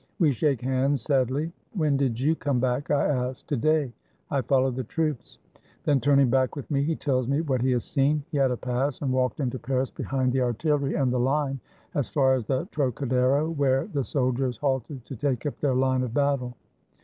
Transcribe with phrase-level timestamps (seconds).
[0.17, 1.53] We shake hands sadly.
[1.75, 3.93] "When did you come back?" I ask.— "To day;
[4.31, 5.37] I followed the troops."—
[5.85, 8.23] Then turning back with me he tells me what he has seen.
[8.31, 11.59] He had a pass, and walked into Paris behind the artillery and the line,
[11.93, 16.15] as far as the Trocadero, where the soldiers halted to take up their line of
[16.15, 16.55] battle.